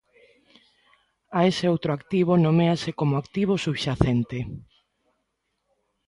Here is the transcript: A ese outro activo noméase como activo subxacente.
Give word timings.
A 1.39 1.41
ese 1.51 1.65
outro 1.73 1.89
activo 1.97 2.33
noméase 2.45 2.89
como 2.99 3.13
activo 3.23 3.53
subxacente. 3.65 4.39